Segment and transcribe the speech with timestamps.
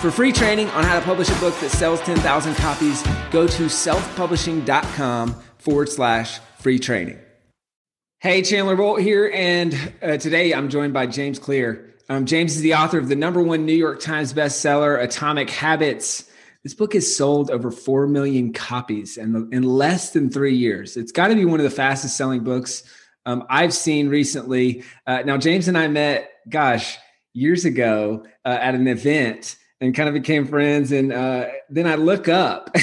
[0.00, 3.62] For free training on how to publish a book that sells 10,000 copies, go to
[3.64, 7.18] selfpublishing.com forward slash free training.
[8.20, 11.94] Hey, Chandler Bolt here, and uh, today I'm joined by James Clear.
[12.10, 16.30] Um, James is the author of the number one New York Times bestseller, Atomic Habits.
[16.62, 20.98] This book has sold over 4 million copies in, in less than three years.
[20.98, 22.82] It's got to be one of the fastest selling books
[23.24, 24.84] um, I've seen recently.
[25.06, 26.98] Uh, now, James and I met, gosh,
[27.32, 30.92] years ago uh, at an event and kind of became friends.
[30.92, 32.74] And uh, then I look up,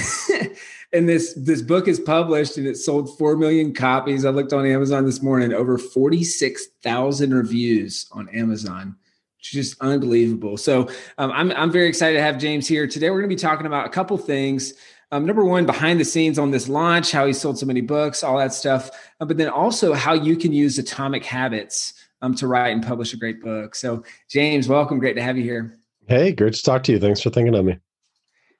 [0.93, 4.25] and this this book is published, and it sold four million copies.
[4.25, 8.95] I looked on Amazon this morning, over forty six thousand reviews on Amazon.
[9.39, 10.55] Just unbelievable.
[10.55, 13.09] So um, I'm I'm very excited to have James here today.
[13.09, 14.73] We're going to be talking about a couple things.
[15.11, 18.23] Um, number one, behind the scenes on this launch, how he sold so many books,
[18.23, 22.47] all that stuff, uh, but then also how you can use Atomic Habits um, to
[22.47, 23.75] write and publish a great book.
[23.75, 24.97] So, James, welcome.
[24.97, 25.77] Great to have you here.
[26.07, 26.99] Hey, great to talk to you.
[26.99, 27.77] Thanks for thinking of me.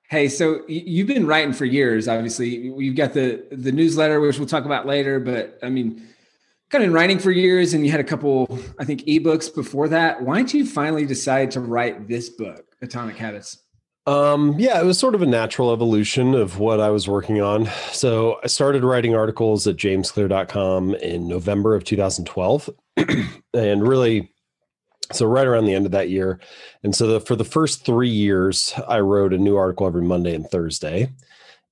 [0.10, 2.08] Hey, so you've been writing for years.
[2.08, 5.20] Obviously, you've got the the newsletter, which we'll talk about later.
[5.20, 6.08] But I mean,
[6.70, 9.88] kind of been writing for years, and you had a couple, I think, ebooks before
[9.90, 10.22] that.
[10.22, 13.60] Why did you finally decide to write this book, Atomic Habits?
[14.06, 17.70] Um, yeah, it was sort of a natural evolution of what I was working on.
[17.92, 22.70] So I started writing articles at jamesclear.com in November of 2012,
[23.54, 24.33] and really
[25.12, 26.40] so right around the end of that year.
[26.84, 30.34] And so the, for the first three years i wrote a new article every monday
[30.36, 31.12] and thursday.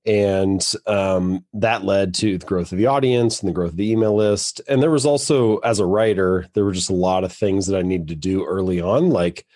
[0.04, 3.92] And um, that led to the growth of the audience and the growth of the
[3.92, 4.60] email list.
[4.68, 7.78] And there was also as a writer there were just a lot of things that
[7.78, 9.10] i needed to do early on.
[9.10, 9.46] Like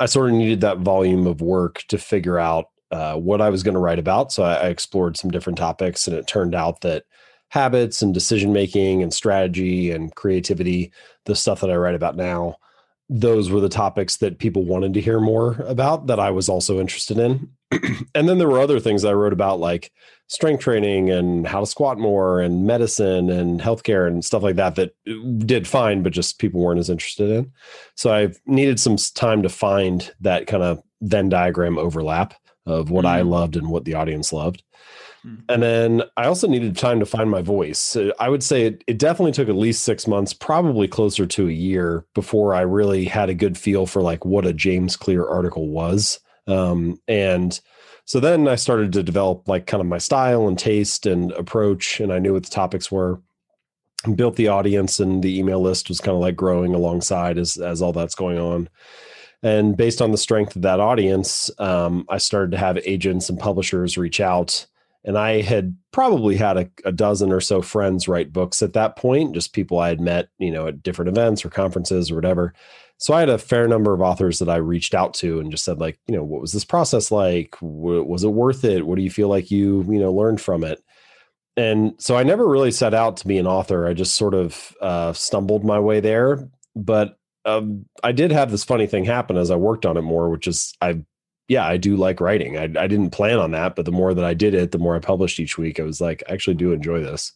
[0.00, 3.62] i sort of needed that volume of work to figure out uh, what i was
[3.62, 4.32] going to write about.
[4.32, 7.04] So I, I explored some different topics and it turned out that
[7.50, 10.92] habits and decision making and strategy and creativity
[11.24, 12.56] the stuff that i write about now
[13.08, 16.78] those were the topics that people wanted to hear more about that I was also
[16.78, 17.48] interested in.
[18.14, 19.90] and then there were other things I wrote about like
[20.26, 24.74] strength training and how to squat more and medicine and healthcare and stuff like that
[24.74, 24.94] that
[25.46, 27.50] did fine but just people weren't as interested in.
[27.94, 32.34] So I needed some time to find that kind of Venn diagram overlap
[32.66, 33.14] of what mm-hmm.
[33.14, 34.62] I loved and what the audience loved.
[35.28, 35.42] Mm-hmm.
[35.48, 37.96] And then I also needed time to find my voice.
[38.18, 41.52] I would say it, it, definitely took at least six months, probably closer to a
[41.52, 45.68] year before I really had a good feel for like what a James Clear article
[45.68, 46.20] was.
[46.46, 47.58] Um, and
[48.04, 52.00] so then I started to develop like kind of my style and taste and approach,
[52.00, 53.20] and I knew what the topics were.
[54.04, 57.56] And built the audience, and the email list was kind of like growing alongside as
[57.56, 58.68] as all that's going on.
[59.42, 63.38] And based on the strength of that audience, um, I started to have agents and
[63.38, 64.66] publishers reach out
[65.04, 68.96] and I had probably had a, a, dozen or so friends write books at that
[68.96, 72.52] point, just people I had met, you know, at different events or conferences or whatever.
[72.98, 75.64] So I had a fair number of authors that I reached out to and just
[75.64, 77.56] said, like, you know, what was this process like?
[77.60, 78.86] was it worth it?
[78.86, 80.82] What do you feel like you, you know, learned from it?
[81.56, 83.86] And so I never really set out to be an author.
[83.86, 86.48] I just sort of uh, stumbled my way there.
[86.74, 90.28] But um, I did have this funny thing happen as I worked on it more,
[90.28, 91.02] which is I
[91.48, 92.58] yeah, I do like writing.
[92.58, 94.94] I, I didn't plan on that, but the more that I did it, the more
[94.94, 95.80] I published each week.
[95.80, 97.32] I was like, I actually do enjoy this.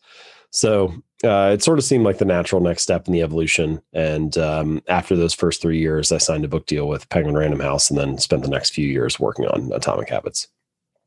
[0.50, 0.92] So
[1.24, 3.80] uh, it sort of seemed like the natural next step in the evolution.
[3.94, 7.60] And um, after those first three years, I signed a book deal with Penguin Random
[7.60, 10.48] House and then spent the next few years working on Atomic Habits.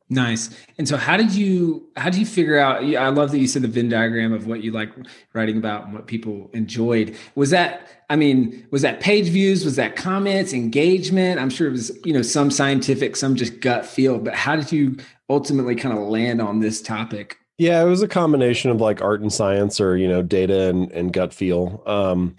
[0.08, 0.56] Nice.
[0.78, 3.64] And so how did you how did you figure out I love that you said
[3.64, 4.92] the Venn diagram of what you like
[5.34, 7.16] writing about and what people enjoyed.
[7.34, 11.40] Was that I mean, was that page views, was that comments, engagement?
[11.40, 14.72] I'm sure it was, you know, some scientific, some just gut feel, but how did
[14.72, 17.40] you ultimately kind of land on this topic?
[17.58, 20.92] Yeah, it was a combination of like art and science or, you know, data and,
[20.92, 21.82] and gut feel.
[21.88, 22.36] Um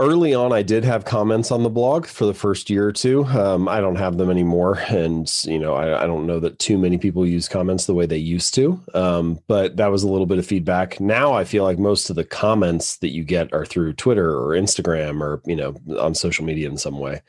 [0.00, 3.24] early on i did have comments on the blog for the first year or two.
[3.26, 6.78] Um, i don't have them anymore and you know I, I, don't know that too
[6.78, 8.80] many people use comments the way they used to.
[8.94, 11.00] Um, but that was a little bit of feedback.
[11.00, 14.56] Now i feel like most of the comments that you get are through twitter or
[14.56, 17.20] instagram or you know on social media in some way.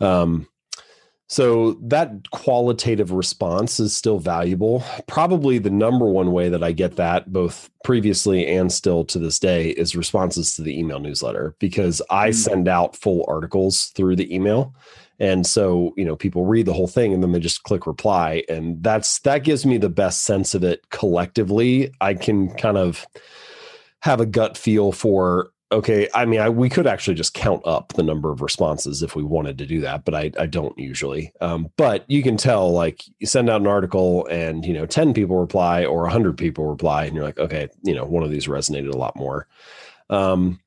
[0.00, 0.48] Um,
[1.30, 4.82] so that qualitative response is still valuable.
[5.06, 9.38] Probably the number one way that I get that, both previously and still to this
[9.38, 12.34] day, is responses to the email newsletter because I mm.
[12.34, 14.74] send out full articles through the email.
[15.20, 18.42] and so you know people read the whole thing and then they just click reply
[18.48, 23.06] and that's that gives me the best sense of it collectively i can kind of
[24.00, 27.92] have a gut feel for okay i mean I, we could actually just count up
[27.94, 31.32] the number of responses if we wanted to do that but i, I don't usually
[31.40, 35.14] um, but you can tell like you send out an article and you know 10
[35.14, 38.46] people reply or 100 people reply and you're like okay you know one of these
[38.46, 39.46] resonated a lot more
[40.10, 40.58] um,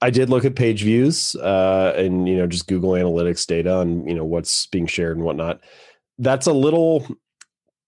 [0.00, 4.06] I did look at page views uh, and you know just Google Analytics data on
[4.06, 5.60] you know what's being shared and whatnot.
[6.18, 7.06] That's a little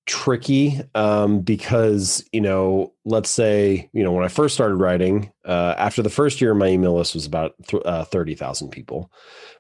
[0.08, 5.74] tricky um, because you know let's say you know when I first started writing uh,
[5.76, 9.12] after the first year my email list was about th- uh, thirty thousand people,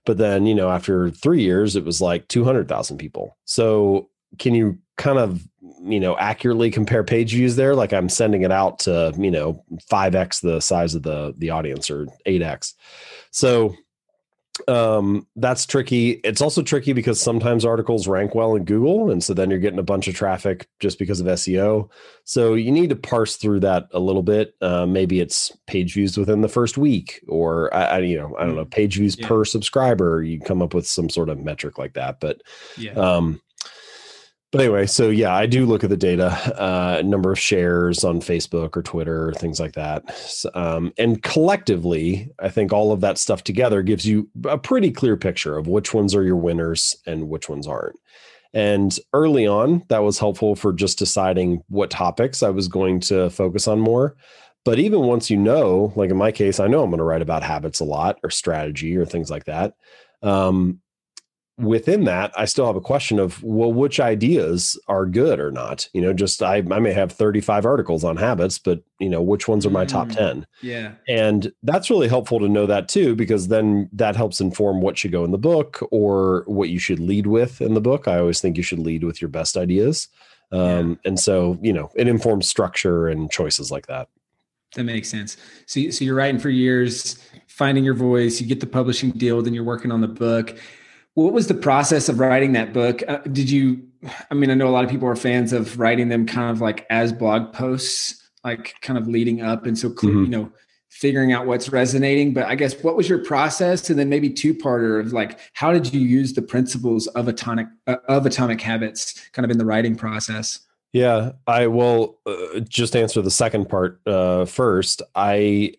[0.06, 3.36] but then you know after three years it was like two hundred thousand people.
[3.44, 4.08] So
[4.38, 5.46] can you kind of
[5.84, 7.76] you know accurately compare page views there?
[7.76, 11.90] Like i'm sending it out to you know 5x the size of the the audience
[11.90, 12.74] or 8x
[13.30, 13.74] so
[14.66, 19.32] um that's tricky it's also tricky because sometimes articles rank well in google and so
[19.32, 21.88] then you're getting a bunch of traffic just because of seo
[22.24, 26.16] so you need to parse through that a little bit uh, maybe it's page views
[26.16, 28.70] within the first week or I, I you know i don't know mm.
[28.70, 29.28] page views yeah.
[29.28, 32.42] per subscriber you come up with some sort of metric like that but
[32.76, 32.92] yeah.
[32.92, 33.40] um
[34.50, 36.28] but anyway, so yeah, I do look at the data,
[36.60, 40.04] uh, number of shares on Facebook or Twitter, things like that.
[40.54, 45.16] Um, and collectively, I think all of that stuff together gives you a pretty clear
[45.16, 47.96] picture of which ones are your winners and which ones aren't.
[48.54, 53.28] And early on, that was helpful for just deciding what topics I was going to
[53.28, 54.16] focus on more.
[54.64, 57.22] But even once you know, like in my case, I know I'm going to write
[57.22, 59.74] about habits a lot or strategy or things like that.
[60.22, 60.80] Um,
[61.58, 65.88] within that, I still have a question of, well, which ideas are good or not?
[65.92, 69.48] You know, just I, I may have 35 articles on habits, but, you know, which
[69.48, 70.46] ones are my mm, top 10?
[70.62, 70.92] Yeah.
[71.08, 75.12] And that's really helpful to know that too, because then that helps inform what should
[75.12, 78.06] go in the book or what you should lead with in the book.
[78.06, 80.08] I always think you should lead with your best ideas.
[80.52, 81.08] Um, yeah.
[81.08, 84.08] And so, you know, it informs structure and choices like that.
[84.76, 85.36] That makes sense.
[85.66, 87.18] So, so you're writing for years,
[87.48, 90.56] finding your voice, you get the publishing deal, then you're working on the book
[91.24, 93.02] what was the process of writing that book?
[93.08, 93.82] Uh, did you,
[94.30, 96.60] I mean, I know a lot of people are fans of writing them kind of
[96.60, 99.66] like as blog posts, like kind of leading up.
[99.66, 100.22] And so, mm-hmm.
[100.22, 100.52] you know,
[100.90, 102.32] figuring out what's resonating.
[102.34, 103.90] But I guess what was your process?
[103.90, 107.66] And then maybe two parter of like, how did you use the principles of atomic,
[107.88, 110.60] uh, of atomic habits kind of in the writing process?
[110.92, 115.02] Yeah, I will uh, just answer the second part uh, first.
[115.16, 115.74] I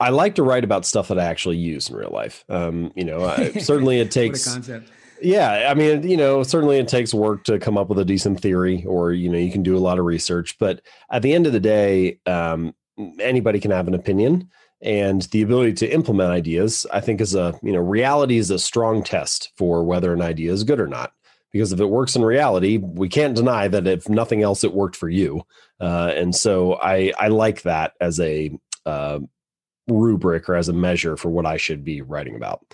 [0.00, 2.44] I like to write about stuff that I actually use in real life.
[2.48, 4.90] Um, you know, I, certainly it takes concept.
[5.22, 8.40] Yeah, I mean, you know, certainly it takes work to come up with a decent
[8.40, 10.58] theory, or you know, you can do a lot of research.
[10.58, 10.80] But
[11.10, 12.74] at the end of the day, um,
[13.20, 14.48] anybody can have an opinion,
[14.80, 18.58] and the ability to implement ideas, I think, is a you know, reality is a
[18.58, 21.12] strong test for whether an idea is good or not.
[21.52, 24.96] Because if it works in reality, we can't deny that if nothing else, it worked
[24.96, 25.42] for you.
[25.80, 28.56] Uh, and so I I like that as a
[28.86, 29.18] uh,
[29.88, 32.64] rubric or as a measure for what I should be writing about.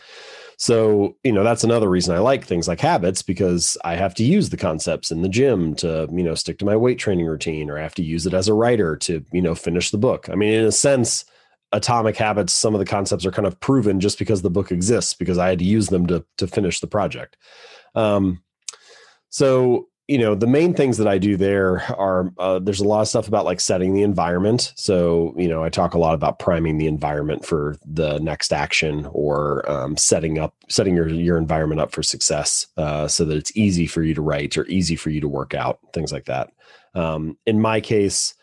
[0.58, 4.24] So, you know, that's another reason I like things like habits because I have to
[4.24, 7.68] use the concepts in the gym to, you know, stick to my weight training routine
[7.68, 10.30] or I have to use it as a writer to, you know, finish the book.
[10.30, 11.26] I mean, in a sense,
[11.72, 15.12] atomic habits, some of the concepts are kind of proven just because the book exists
[15.12, 17.36] because I had to use them to to finish the project.
[17.94, 18.42] Um,
[19.28, 23.00] so you know the main things that i do there are uh, there's a lot
[23.00, 24.72] of stuff about like setting the environment.
[24.76, 29.06] So you know i talk a lot about priming the environment for the next action
[29.12, 33.56] or um, setting up setting your your environment up for success uh, so that it's
[33.56, 36.52] easy for you to write or easy for you to work out things like that.
[36.94, 38.34] Um, in my case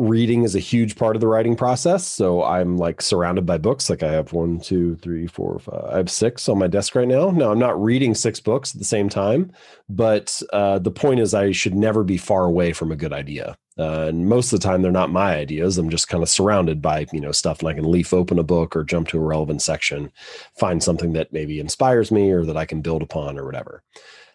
[0.00, 2.06] reading is a huge part of the writing process.
[2.06, 3.90] So I'm like surrounded by books.
[3.90, 5.84] Like I have one, two, three, four, five.
[5.92, 7.30] I have six on my desk right now.
[7.30, 9.52] Now I'm not reading six books at the same time,
[9.90, 13.58] but uh, the point is I should never be far away from a good idea.
[13.78, 15.76] Uh, and most of the time they're not my ideas.
[15.76, 18.42] I'm just kind of surrounded by you know stuff, and I can leaf open a
[18.42, 20.10] book or jump to a relevant section,
[20.58, 23.82] find something that maybe inspires me or that I can build upon or whatever.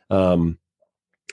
[0.09, 0.59] Um,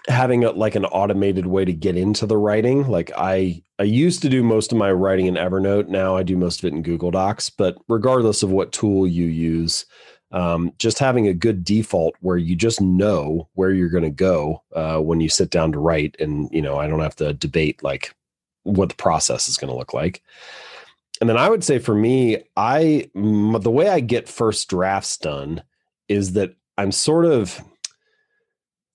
[0.08, 4.20] having a, like an automated way to get into the writing like i i used
[4.22, 6.82] to do most of my writing in evernote now i do most of it in
[6.82, 9.86] google docs but regardless of what tool you use
[10.32, 14.62] um, just having a good default where you just know where you're going to go
[14.74, 17.82] uh, when you sit down to write and you know i don't have to debate
[17.82, 18.14] like
[18.64, 20.22] what the process is going to look like.
[21.20, 25.62] And then i would say for me i the way i get first drafts done
[26.08, 27.62] is that i'm sort of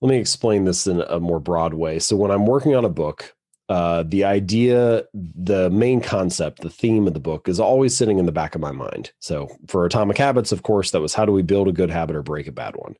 [0.01, 1.99] let me explain this in a more broad way.
[1.99, 3.33] So when I'm working on a book,
[3.69, 8.25] uh, the idea, the main concept, the theme of the book is always sitting in
[8.25, 9.11] the back of my mind.
[9.19, 12.15] So for Atomic Habits, of course, that was how do we build a good habit
[12.15, 12.95] or break a bad one.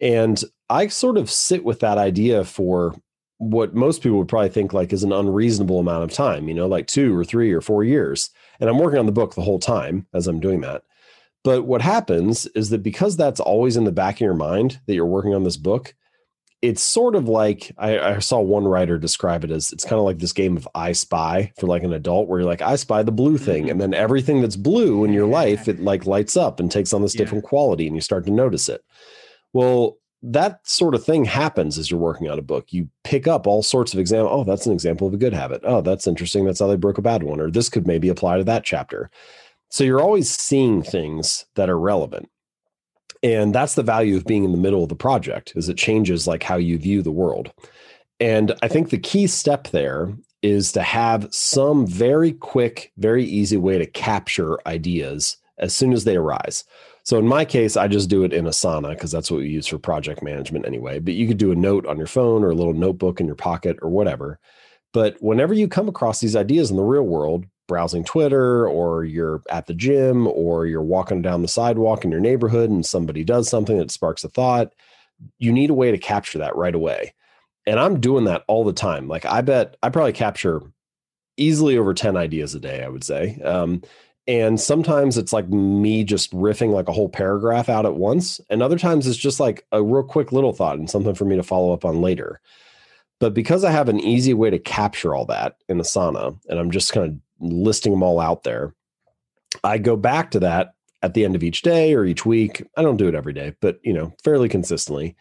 [0.00, 2.94] And I sort of sit with that idea for
[3.38, 6.66] what most people would probably think like is an unreasonable amount of time, you know,
[6.66, 8.30] like two or three or four years.
[8.60, 10.82] And I'm working on the book the whole time as I'm doing that.
[11.42, 14.94] But what happens is that because that's always in the back of your mind that
[14.94, 15.94] you're working on this book,
[16.64, 20.06] it's sort of like I, I, saw one writer describe it as it's kind of
[20.06, 23.02] like this game of I Spy for like an adult, where you're like I spy
[23.02, 23.72] the blue thing, mm-hmm.
[23.72, 27.02] and then everything that's blue in your life it like lights up and takes on
[27.02, 27.18] this yeah.
[27.18, 28.82] different quality, and you start to notice it.
[29.52, 32.72] Well, that sort of thing happens as you're working on a book.
[32.72, 34.32] You pick up all sorts of example.
[34.32, 35.60] Oh, that's an example of a good habit.
[35.64, 36.46] Oh, that's interesting.
[36.46, 39.10] That's how they broke a bad one, or this could maybe apply to that chapter.
[39.68, 42.30] So you're always seeing things that are relevant
[43.24, 46.26] and that's the value of being in the middle of the project is it changes
[46.26, 47.52] like how you view the world.
[48.20, 50.12] And i think the key step there
[50.42, 56.04] is to have some very quick very easy way to capture ideas as soon as
[56.04, 56.64] they arise.
[57.02, 59.66] So in my case i just do it in asana because that's what we use
[59.66, 61.00] for project management anyway.
[61.00, 63.36] But you could do a note on your phone or a little notebook in your
[63.36, 64.38] pocket or whatever.
[64.92, 69.42] But whenever you come across these ideas in the real world browsing Twitter or you're
[69.50, 73.48] at the gym or you're walking down the sidewalk in your neighborhood and somebody does
[73.48, 74.72] something that sparks a thought,
[75.38, 77.14] you need a way to capture that right away.
[77.66, 79.08] And I'm doing that all the time.
[79.08, 80.62] Like I bet I probably capture
[81.36, 83.40] easily over 10 ideas a day, I would say.
[83.42, 83.82] Um,
[84.26, 88.40] and sometimes it's like me just riffing like a whole paragraph out at once.
[88.48, 91.36] And other times it's just like a real quick little thought and something for me
[91.36, 92.40] to follow up on later.
[93.20, 96.70] But because I have an easy way to capture all that in Asana, and I'm
[96.70, 98.74] just kind of listing them all out there.
[99.62, 102.64] I go back to that at the end of each day or each week.
[102.76, 105.16] I don't do it every day, but you know, fairly consistently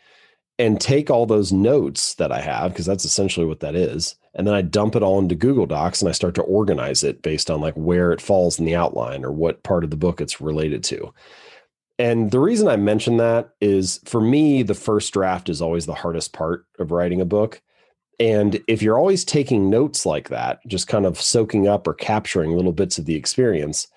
[0.60, 4.16] and take all those notes that I have because that's essentially what that is.
[4.36, 7.22] And then I dump it all into Google Docs and I start to organize it
[7.22, 10.22] based on like where it falls in the outline or what part of the book
[10.22, 11.14] it's related to.
[12.00, 15.94] And the reason I mention that is for me, the first draft is always the
[15.94, 17.62] hardest part of writing a book
[18.24, 22.56] and if you're always taking notes like that, just kind of soaking up or capturing
[22.56, 23.90] little bits of the experience,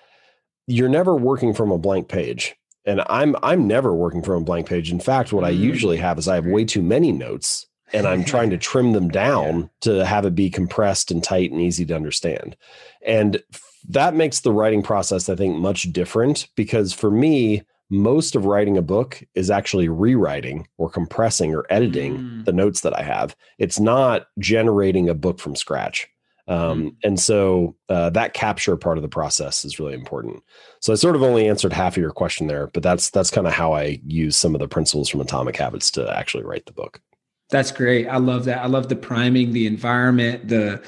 [0.67, 2.53] you're never working from a blank page.
[2.83, 4.91] And I'm I'm never working from a blank page.
[4.91, 5.47] In fact, what mm.
[5.47, 8.91] I usually have is I have way too many notes and I'm trying to trim
[8.91, 12.57] them down to have it be compressed and tight and easy to understand.
[13.05, 13.41] And
[13.87, 18.77] that makes the writing process I think much different because for me, most of writing
[18.77, 22.45] a book is actually rewriting or compressing or editing mm.
[22.45, 23.35] the notes that I have.
[23.57, 26.07] It's not generating a book from scratch.
[26.49, 26.95] Um, mm.
[27.03, 30.43] And so uh, that capture part of the process is really important.
[30.81, 33.47] So I sort of only answered half of your question there, but that's that's kind
[33.47, 36.73] of how I use some of the principles from Atomic Habits to actually write the
[36.73, 37.01] book.
[37.49, 38.07] That's great.
[38.07, 38.59] I love that.
[38.59, 40.81] I love the priming, the environment, the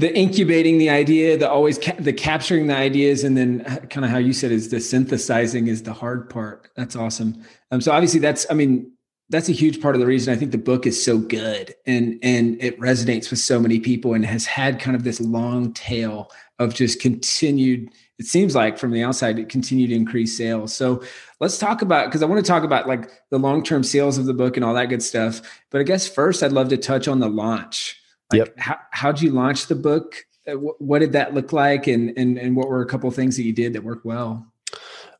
[0.00, 4.10] the incubating the idea, the always ca- the capturing the ideas, and then kind of
[4.10, 6.70] how you said is the synthesizing is the hard part.
[6.74, 7.44] That's awesome.
[7.70, 8.90] Um, so obviously that's I mean
[9.28, 12.18] that's a huge part of the reason I think the book is so good and
[12.22, 16.30] and it resonates with so many people and has had kind of this long tail
[16.58, 17.90] of just continued.
[18.18, 20.74] It seems like from the outside, it continued to increase sales.
[20.74, 21.02] So
[21.40, 24.24] let's talk about because I want to talk about like the long term sales of
[24.24, 25.42] the book and all that good stuff.
[25.70, 27.99] But I guess first, I'd love to touch on the launch
[28.30, 28.58] like yep.
[28.58, 30.24] how how'd you launch the book?
[30.46, 33.42] Uh, what did that look like, and and and what were a couple things that
[33.42, 34.46] you did that worked well?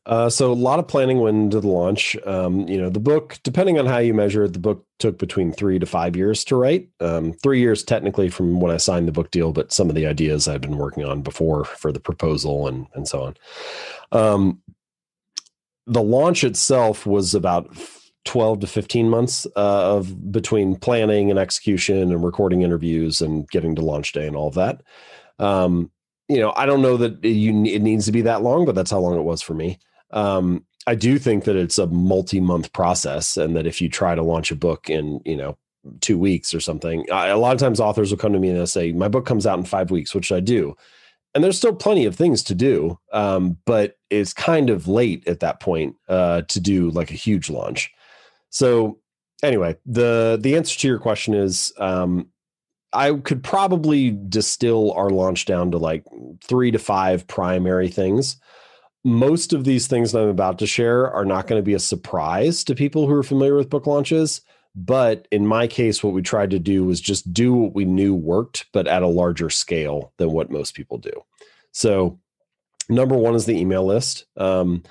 [0.07, 2.17] Uh, so a lot of planning went into the launch.
[2.25, 5.51] Um, you know, the book, depending on how you measure it, the book took between
[5.51, 6.89] three to five years to write.
[6.99, 10.07] Um, three years technically from when I signed the book deal, but some of the
[10.07, 13.35] ideas I've been working on before for the proposal and and so on.
[14.11, 14.61] Um,
[15.85, 17.75] the launch itself was about
[18.25, 23.75] 12 to 15 months uh, of between planning and execution and recording interviews and getting
[23.75, 24.81] to launch day and all of that.
[25.39, 25.91] Um,
[26.29, 28.91] you know, I don't know that you it needs to be that long, but that's
[28.91, 29.79] how long it was for me.
[30.11, 34.23] Um, I do think that it's a multi-month process, and that if you try to
[34.23, 35.57] launch a book in you know
[35.99, 38.57] two weeks or something, I, a lot of times authors will come to me and
[38.57, 40.75] they'll say, "My book comes out in five weeks," which I do,
[41.35, 45.41] and there's still plenty of things to do, um, but it's kind of late at
[45.41, 47.91] that point uh, to do like a huge launch.
[48.51, 48.99] So
[49.41, 52.27] anyway, the the answer to your question is um,
[52.93, 56.03] I could probably distill our launch down to like
[56.43, 58.37] three to five primary things.
[59.03, 61.79] Most of these things that I'm about to share are not going to be a
[61.79, 64.41] surprise to people who are familiar with book launches.
[64.75, 68.13] But in my case, what we tried to do was just do what we knew
[68.13, 71.11] worked, but at a larger scale than what most people do.
[71.73, 72.19] So,
[72.87, 74.25] number one is the email list.
[74.37, 74.83] Um,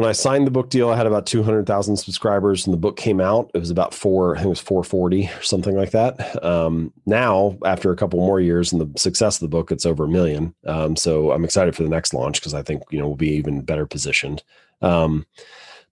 [0.00, 3.20] when I signed the book deal, I had about 200,000 subscribers and the book came
[3.20, 3.50] out.
[3.52, 6.42] It was about four, I think it was 440 or something like that.
[6.42, 10.04] Um, now, after a couple more years and the success of the book, it's over
[10.04, 10.54] a million.
[10.64, 13.32] Um, so I'm excited for the next launch because I think, you know, we'll be
[13.32, 14.42] even better positioned.
[14.80, 15.26] Um,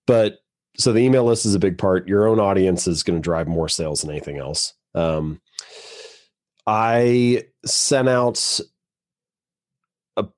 [0.07, 0.39] but
[0.79, 2.09] so the email list is a big part.
[2.09, 4.73] Your own audience is going to drive more sales than anything else.
[4.95, 5.43] Um,
[6.67, 8.59] I sent out
[10.17, 10.29] a,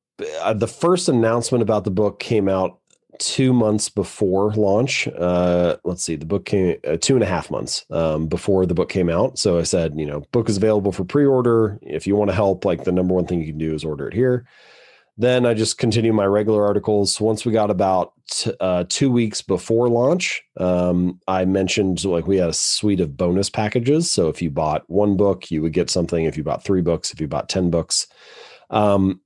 [0.42, 2.79] uh, the first announcement about the book came out
[3.20, 5.06] two months before launch.
[5.06, 8.74] Uh, let's see, the book came uh, two and a half months um, before the
[8.74, 9.38] book came out.
[9.38, 11.78] So I said, you know, book is available for pre-order.
[11.82, 14.08] If you want to help, like the number one thing you can do is order
[14.08, 14.46] it here.
[15.18, 17.20] Then I just continue my regular articles.
[17.20, 18.14] Once we got about
[18.58, 23.50] uh, two weeks before launch, um, I mentioned like we had a suite of bonus
[23.50, 24.10] packages.
[24.10, 26.24] So if you bought one book, you would get something.
[26.24, 28.06] If you bought three books, if you bought ten books,
[28.70, 29.20] um,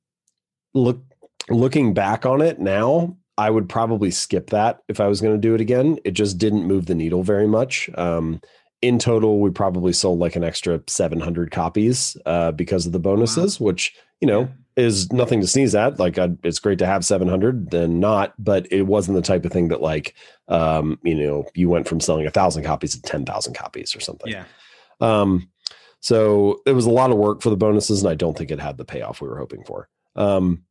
[0.74, 1.00] look
[1.48, 5.40] looking back on it now, I would probably skip that if I was going to
[5.40, 5.98] do it again.
[6.04, 7.90] It just didn't move the needle very much.
[7.94, 8.40] Um,
[8.80, 13.58] in total, we probably sold like an extra 700 copies uh, because of the bonuses,
[13.58, 13.66] wow.
[13.66, 14.40] which, you know,
[14.76, 14.84] yeah.
[14.84, 15.98] is nothing to sneeze at.
[15.98, 19.52] Like, I'd, it's great to have 700 than not, but it wasn't the type of
[19.52, 20.14] thing that, like,
[20.48, 24.30] um, you know, you went from selling a thousand copies to 10,000 copies or something.
[24.30, 24.44] Yeah.
[25.00, 25.48] Um,
[26.00, 28.60] so it was a lot of work for the bonuses, and I don't think it
[28.60, 29.88] had the payoff we were hoping for.
[30.14, 30.64] Um,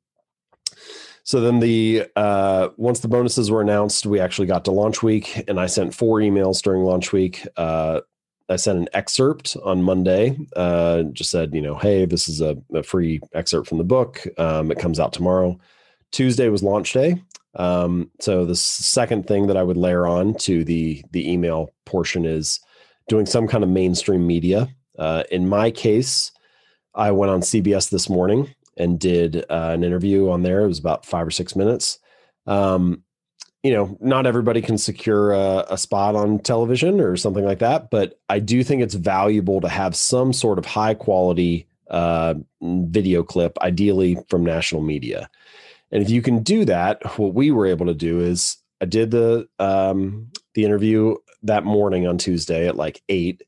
[1.23, 5.43] so then the uh, once the bonuses were announced, we actually got to launch week,
[5.47, 7.47] and I sent four emails during launch week.
[7.55, 8.01] Uh,
[8.49, 10.37] I sent an excerpt on Monday.
[10.55, 14.21] Uh, just said, you know, hey, this is a, a free excerpt from the book.
[14.37, 15.57] Um, it comes out tomorrow.
[16.11, 17.21] Tuesday was launch day.
[17.55, 22.25] Um, so the second thing that I would layer on to the the email portion
[22.25, 22.59] is
[23.07, 24.67] doing some kind of mainstream media.
[24.99, 26.31] Uh, in my case,
[26.95, 30.61] I went on CBS this morning and did uh, an interview on there.
[30.61, 31.99] It was about five or six minutes.
[32.45, 33.03] Um,
[33.63, 37.89] you know, not everybody can secure a, a, spot on television or something like that,
[37.89, 43.23] but I do think it's valuable to have some sort of high quality uh, video
[43.23, 45.29] clip, ideally from national media.
[45.91, 49.11] And if you can do that, what we were able to do is I did
[49.11, 53.43] the um, the interview that morning on Tuesday at like eight.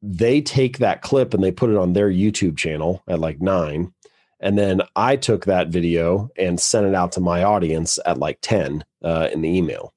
[0.00, 3.92] They take that clip and they put it on their YouTube channel at like nine
[4.40, 8.38] and then I took that video and sent it out to my audience at like
[8.40, 9.94] 10 uh, in the email.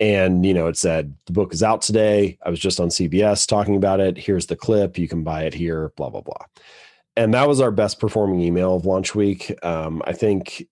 [0.00, 2.38] And, you know, it said, the book is out today.
[2.44, 4.18] I was just on CBS talking about it.
[4.18, 4.98] Here's the clip.
[4.98, 6.46] You can buy it here, blah, blah, blah.
[7.16, 9.54] And that was our best performing email of launch week.
[9.64, 10.66] Um, I think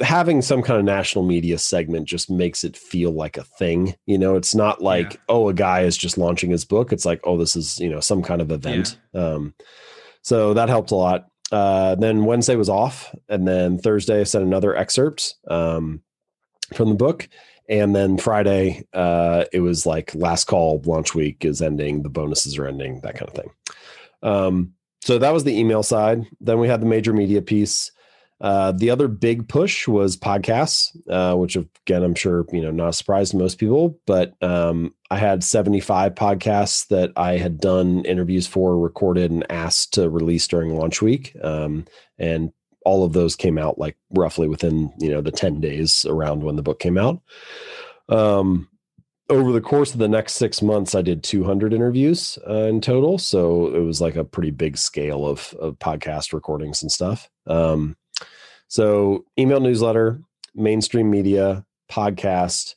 [0.00, 3.94] having some kind of national media segment just makes it feel like a thing.
[4.06, 5.20] You know, it's not like, yeah.
[5.28, 6.90] oh, a guy is just launching his book.
[6.90, 8.96] It's like, oh, this is, you know, some kind of event.
[9.12, 9.20] Yeah.
[9.20, 9.54] Um,
[10.22, 11.28] so that helped a lot.
[11.54, 16.02] Uh, then Wednesday was off, and then Thursday I sent another excerpt um,
[16.72, 17.28] from the book,
[17.68, 22.58] and then Friday uh, it was like last call, launch week is ending, the bonuses
[22.58, 23.50] are ending, that kind of thing.
[24.24, 26.26] Um, so that was the email side.
[26.40, 27.92] Then we had the major media piece.
[28.40, 32.88] Uh, the other big push was podcasts, uh, which again I'm sure you know not
[32.88, 38.04] a surprise to most people, but um, I had 75 podcasts that I had done
[38.04, 41.86] interviews for, recorded, and asked to release during launch week, um,
[42.18, 42.52] and
[42.84, 46.56] all of those came out like roughly within you know the 10 days around when
[46.56, 47.22] the book came out.
[48.08, 48.68] Um,
[49.30, 53.16] over the course of the next six months, I did 200 interviews uh, in total,
[53.16, 57.30] so it was like a pretty big scale of, of podcast recordings and stuff.
[57.46, 57.96] Um,
[58.74, 60.20] so, email newsletter,
[60.52, 62.74] mainstream media, podcast.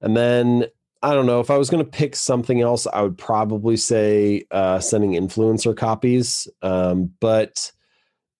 [0.00, 0.66] And then
[1.02, 4.44] I don't know if I was going to pick something else, I would probably say
[4.52, 6.46] uh, sending influencer copies.
[6.62, 7.72] Um, but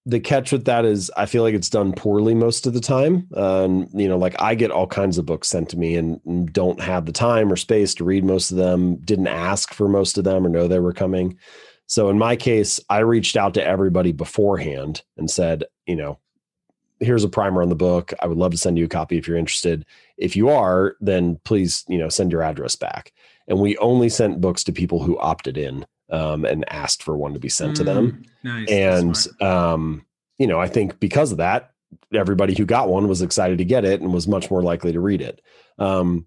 [0.06, 3.26] the catch with that is I feel like it's done poorly most of the time.
[3.34, 6.52] Um, you know, like I get all kinds of books sent to me and, and
[6.52, 10.18] don't have the time or space to read most of them, didn't ask for most
[10.18, 11.36] of them or know they were coming.
[11.86, 16.20] So in my case, I reached out to everybody beforehand and said, you know,
[17.02, 18.12] here's a primer on the book.
[18.20, 19.84] I would love to send you a copy if you're interested.
[20.16, 23.12] If you are, then please, you know, send your address back.
[23.48, 27.34] And we only sent books to people who opted in um, and asked for one
[27.34, 28.24] to be sent mm, to them.
[28.44, 29.26] Mm, nice.
[29.38, 30.06] And um,
[30.38, 31.72] you know, I think because of that,
[32.14, 35.00] everybody who got one was excited to get it and was much more likely to
[35.00, 35.40] read it.
[35.78, 36.26] Um,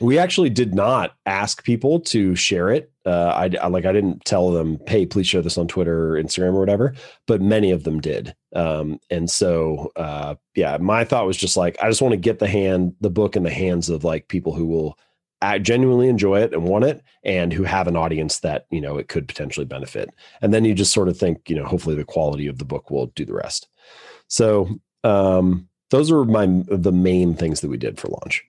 [0.00, 2.90] we actually did not ask people to share it.
[3.04, 6.22] Uh, I, I, like I didn't tell them, "Hey, please share this on Twitter or
[6.22, 6.94] Instagram or whatever,"
[7.26, 8.34] but many of them did.
[8.54, 12.38] Um, and so, uh, yeah, my thought was just like, I just want to get
[12.38, 14.98] the hand, the book in the hands of like people who will
[15.60, 19.08] genuinely enjoy it and want it, and who have an audience that you know it
[19.08, 20.10] could potentially benefit.
[20.42, 22.90] And then you just sort of think, you know, hopefully the quality of the book
[22.90, 23.68] will do the rest.
[24.28, 24.68] So
[25.04, 28.44] um, those are my the main things that we did for launch.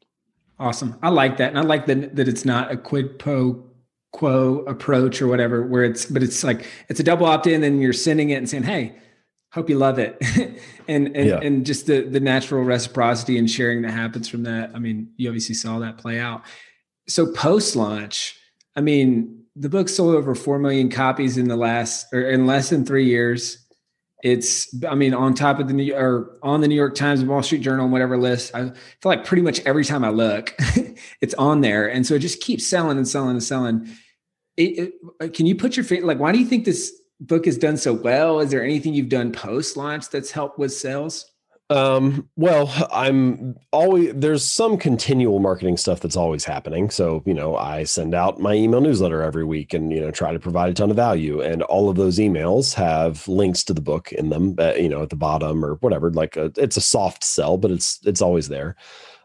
[0.60, 0.98] Awesome.
[1.02, 1.50] I like that.
[1.50, 3.64] And I like that that it's not a quid pro
[4.12, 7.94] quo approach or whatever, where it's but it's like it's a double opt-in and you're
[7.94, 8.96] sending it and saying, Hey,
[9.52, 10.18] hope you love it.
[10.88, 11.40] and and yeah.
[11.42, 14.72] and just the the natural reciprocity and sharing that happens from that.
[14.74, 16.42] I mean, you obviously saw that play out.
[17.08, 18.36] so post launch,
[18.76, 22.70] I mean, the book sold over 4 million copies in the last or in less
[22.70, 23.67] than three years.
[24.24, 27.44] It's, I mean, on top of the New or on the New York Times, Wall
[27.44, 28.54] Street Journal, and whatever list.
[28.56, 28.74] I feel
[29.06, 30.56] like pretty much every time I look,
[31.22, 33.88] it's on there, and so it just keeps selling and selling and selling.
[34.56, 36.18] It, it, uh, can you put your face like?
[36.18, 38.40] Why do you think this book has done so well?
[38.40, 41.30] Is there anything you've done post launch that's helped with sales?
[41.70, 46.90] Um, well, I'm always there's some continual marketing stuff that's always happening.
[46.90, 50.32] So, you know, I send out my email newsletter every week and, you know, try
[50.32, 51.42] to provide a ton of value.
[51.42, 55.02] And all of those emails have links to the book in them, uh, you know,
[55.02, 56.10] at the bottom or whatever.
[56.10, 58.78] Like a, uh, it's a soft sell, but it's it's always there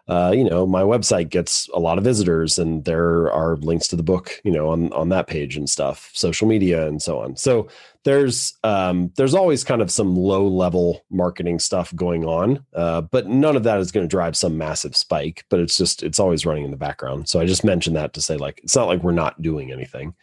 [0.09, 3.97] uh, you know, my website gets a lot of visitors and there are links to
[3.97, 7.37] the book, you know, on, on that page and stuff, social media and so on.
[7.37, 7.69] So
[8.05, 12.65] there's, um, there's always kind of some low level marketing stuff going on.
[12.75, 16.03] Uh, but none of that is going to drive some massive spike, but it's just,
[16.03, 17.29] it's always running in the background.
[17.29, 20.15] So I just mentioned that to say like, it's not like we're not doing anything.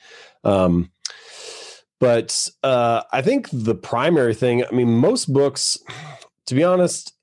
[0.43, 0.91] Um,
[1.99, 5.77] but uh, I think the primary thing, I mean, most books,
[6.45, 7.13] to be honest,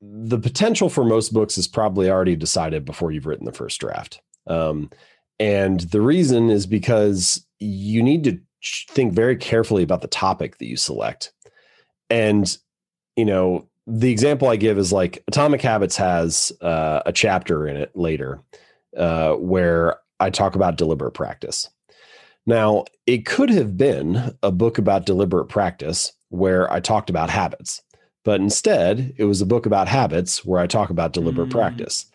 [0.00, 4.20] the potential for most books is probably already decided before you've written the first draft.
[4.46, 4.90] Um,
[5.38, 8.38] and the reason is because you need to
[8.90, 11.32] think very carefully about the topic that you select.
[12.10, 12.56] And,
[13.16, 17.76] you know, the example I give is like Atomic Habits has uh, a chapter in
[17.76, 18.40] it later
[18.96, 21.68] uh, where I talk about deliberate practice.
[22.46, 27.82] Now, it could have been a book about deliberate practice where I talked about habits.
[28.24, 31.52] But instead, it was a book about habits where I talk about deliberate mm.
[31.52, 32.06] practice.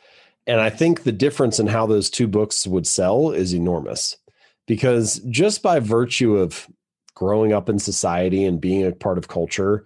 [0.48, 4.18] And I think the difference in how those two books would sell is enormous
[4.68, 6.68] because just by virtue of
[7.16, 9.86] growing up in society and being a part of culture,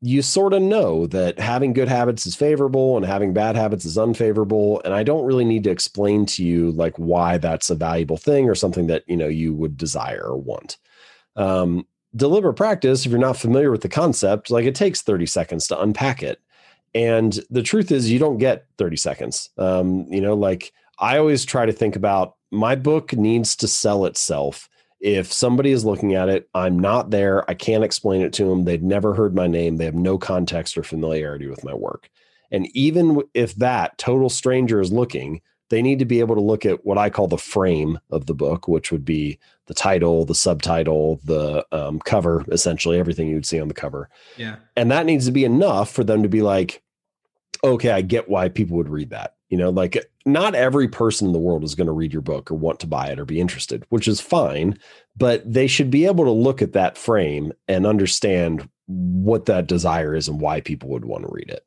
[0.00, 3.96] you sort of know that having good habits is favorable and having bad habits is
[3.96, 8.18] unfavorable and i don't really need to explain to you like why that's a valuable
[8.18, 10.76] thing or something that you know you would desire or want
[11.36, 15.66] um, deliberate practice, if you're not familiar with the concept, like it takes 30 seconds
[15.68, 16.40] to unpack it.
[16.94, 19.50] And the truth is, you don't get 30 seconds.
[19.58, 24.06] Um, you know, like I always try to think about my book needs to sell
[24.06, 24.68] itself.
[25.00, 27.48] If somebody is looking at it, I'm not there.
[27.50, 28.64] I can't explain it to them.
[28.64, 29.76] They've never heard my name.
[29.76, 32.08] They have no context or familiarity with my work.
[32.50, 36.64] And even if that total stranger is looking, they need to be able to look
[36.64, 40.34] at what I call the frame of the book, which would be the title, the
[40.34, 44.08] subtitle, the um, cover, essentially everything you would see on the cover.
[44.36, 44.56] Yeah.
[44.76, 46.82] And that needs to be enough for them to be like,
[47.62, 49.33] okay, I get why people would read that.
[49.50, 52.50] You know, like not every person in the world is going to read your book
[52.50, 54.78] or want to buy it or be interested, which is fine,
[55.16, 60.14] but they should be able to look at that frame and understand what that desire
[60.14, 61.66] is and why people would want to read it.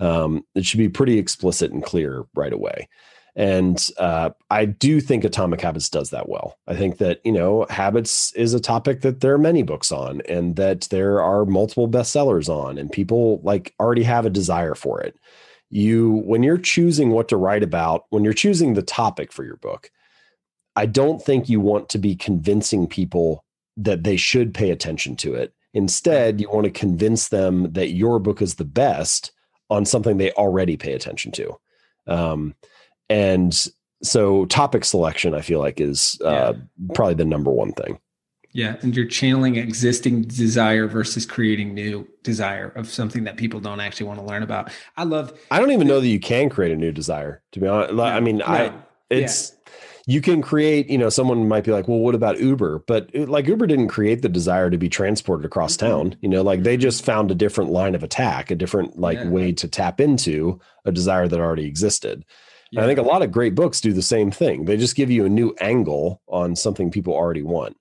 [0.00, 2.88] Um, it should be pretty explicit and clear right away.
[3.34, 6.58] And uh, I do think Atomic Habits does that well.
[6.66, 10.20] I think that, you know, habits is a topic that there are many books on
[10.28, 15.00] and that there are multiple bestsellers on, and people like already have a desire for
[15.00, 15.16] it.
[15.72, 19.56] You, when you're choosing what to write about, when you're choosing the topic for your
[19.56, 19.90] book,
[20.76, 23.44] I don't think you want to be convincing people
[23.78, 25.54] that they should pay attention to it.
[25.72, 29.32] Instead, you want to convince them that your book is the best
[29.70, 31.58] on something they already pay attention to.
[32.06, 32.54] Um,
[33.08, 33.66] and
[34.02, 36.92] so topic selection, I feel like is uh, yeah.
[36.94, 37.98] probably the number one thing.
[38.54, 43.80] Yeah, and you're channeling existing desire versus creating new desire of something that people don't
[43.80, 44.70] actually want to learn about.
[44.96, 45.32] I love.
[45.50, 47.42] I don't even know that you can create a new desire.
[47.52, 48.44] To be honest, no, I mean, no.
[48.44, 48.72] I
[49.08, 49.72] it's yeah.
[50.06, 50.90] you can create.
[50.90, 53.88] You know, someone might be like, "Well, what about Uber?" But it, like Uber didn't
[53.88, 55.86] create the desire to be transported across mm-hmm.
[55.86, 56.16] town.
[56.20, 59.28] You know, like they just found a different line of attack, a different like yeah.
[59.28, 62.26] way to tap into a desire that already existed.
[62.70, 62.84] Yeah.
[62.84, 64.64] I think a lot of great books do the same thing.
[64.64, 67.76] They just give you a new angle on something people already want.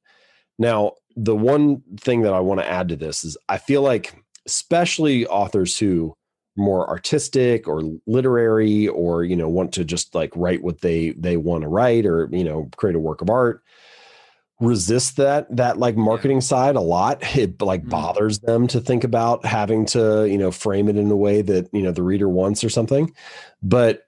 [0.61, 4.15] Now, the one thing that I want to add to this is I feel like,
[4.45, 6.15] especially authors who
[6.55, 11.35] more artistic or literary or you know want to just like write what they they
[11.35, 13.63] want to write or you know create a work of art
[14.59, 17.21] resist that that like marketing side a lot.
[17.35, 17.89] It like mm-hmm.
[17.89, 21.69] bothers them to think about having to you know frame it in a way that
[21.73, 23.13] you know the reader wants or something.
[23.63, 24.03] But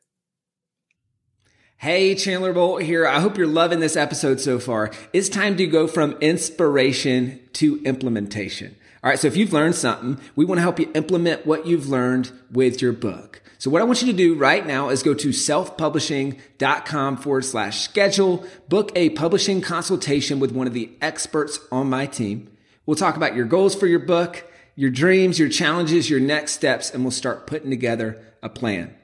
[1.84, 3.06] Hey, Chandler Bolt here.
[3.06, 4.90] I hope you're loving this episode so far.
[5.12, 8.78] It's time to go from inspiration to implementation.
[9.04, 9.20] All right.
[9.20, 12.82] So if you've learned something, we want to help you implement what you've learned with
[12.82, 13.42] your book.
[13.58, 17.82] So what I want you to do right now is go to selfpublishing.com forward slash
[17.82, 22.50] schedule, book a publishing consultation with one of the experts on my team.
[22.86, 26.92] We'll talk about your goals for your book, your dreams, your challenges, your next steps,
[26.92, 28.96] and we'll start putting together a plan.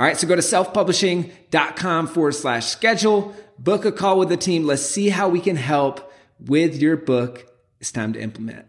[0.00, 4.64] All right, so go to selfpublishing.com forward slash schedule, book a call with the team.
[4.64, 7.46] Let's see how we can help with your book.
[7.80, 8.64] It's time to implement.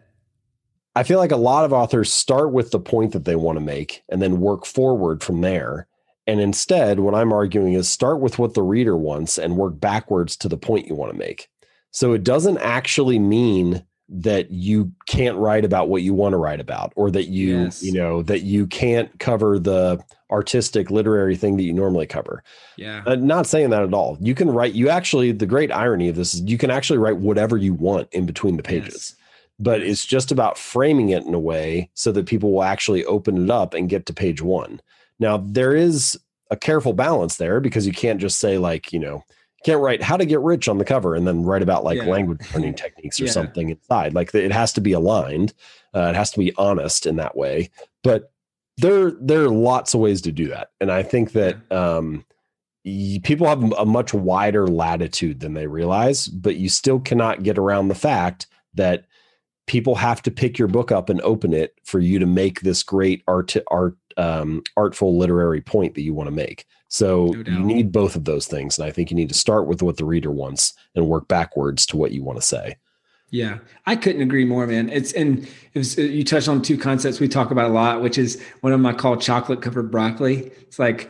[0.94, 3.64] I feel like a lot of authors start with the point that they want to
[3.64, 5.88] make and then work forward from there.
[6.28, 10.36] And instead, what I'm arguing is start with what the reader wants and work backwards
[10.36, 11.48] to the point you want to make.
[11.92, 16.60] So it doesn't actually mean that you can't write about what you want to write
[16.60, 17.82] about or that you yes.
[17.82, 22.44] you know that you can't cover the artistic literary thing that you normally cover.
[22.78, 23.04] Yeah.
[23.06, 24.18] Uh, not saying that at all.
[24.20, 27.18] You can write you actually the great irony of this is you can actually write
[27.18, 28.94] whatever you want in between the pages.
[28.94, 29.16] Yes.
[29.60, 33.42] but it's just about framing it in a way so that people will actually open
[33.42, 34.82] it up and get to page one.
[35.20, 36.20] Now there is
[36.50, 39.24] a careful balance there because you can't just say like you know
[39.64, 42.06] can't write how to get rich on the cover and then write about like yeah.
[42.06, 43.32] language learning techniques or yeah.
[43.32, 44.14] something inside.
[44.14, 45.54] Like it has to be aligned.
[45.96, 47.70] Uh, it has to be honest in that way.
[48.04, 48.32] But
[48.78, 52.26] there there are lots of ways to do that, and I think that um,
[53.24, 56.28] people have a much wider latitude than they realize.
[56.28, 59.06] But you still cannot get around the fact that
[59.68, 62.82] people have to pick your book up and open it for you to make this
[62.84, 66.66] great art art um, artful literary point that you want to make.
[66.92, 68.78] So no you need both of those things.
[68.78, 71.86] And I think you need to start with what the reader wants and work backwards
[71.88, 72.76] to what you want to say.
[73.30, 74.90] Yeah, I couldn't agree more, man.
[74.90, 78.18] It's and it was, you touched on two concepts we talk about a lot, which
[78.18, 80.52] is one of them I call chocolate covered broccoli.
[80.64, 81.10] It's like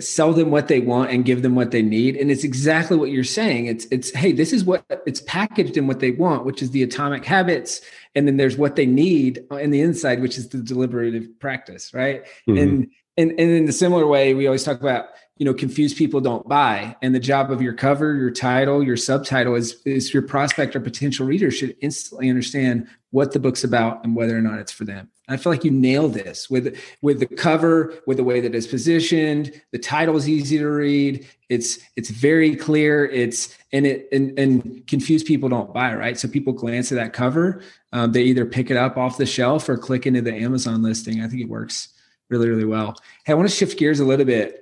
[0.00, 3.12] sell them what they want and give them what they need, and it's exactly what
[3.12, 3.66] you're saying.
[3.66, 6.82] It's it's hey, this is what it's packaged in what they want, which is the
[6.82, 7.80] atomic habits,
[8.16, 12.24] and then there's what they need in the inside, which is the deliberative practice, right?
[12.48, 12.58] Mm-hmm.
[12.58, 16.20] And and and in the similar way, we always talk about you know confused people
[16.20, 16.96] don't buy.
[17.02, 20.80] And the job of your cover your title your subtitle is is your prospect or
[20.80, 24.84] potential reader should instantly understand what the book's about and whether or not it's for
[24.84, 25.10] them.
[25.28, 28.66] I feel like you nailed this with with the cover with the way that it's
[28.66, 34.36] positioned the title is easy to read it's it's very clear it's and it and,
[34.38, 36.18] and confused people don't buy right?
[36.18, 39.68] So people glance at that cover um, they either pick it up off the shelf
[39.68, 41.22] or click into the amazon listing.
[41.22, 41.88] I think it works
[42.30, 44.60] really really well hey i want to shift gears a little bit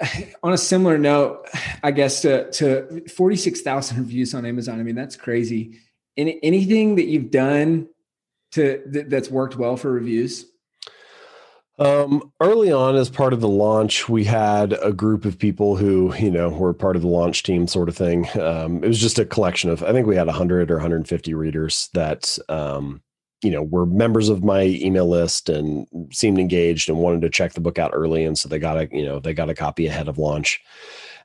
[0.42, 1.48] on a similar note,
[1.82, 4.80] I guess to, to 46,000 reviews on Amazon.
[4.80, 5.78] I mean, that's crazy.
[6.16, 7.88] Any, anything that you've done
[8.52, 10.46] to that's worked well for reviews?
[11.78, 16.12] Um, early on, as part of the launch, we had a group of people who,
[16.16, 18.26] you know, were part of the launch team, sort of thing.
[18.36, 21.88] Um, it was just a collection of, I think we had 100 or 150 readers
[21.94, 23.00] that um,
[23.42, 27.52] you know were members of my email list and seemed engaged and wanted to check
[27.52, 29.86] the book out early and so they got a you know they got a copy
[29.86, 30.60] ahead of launch.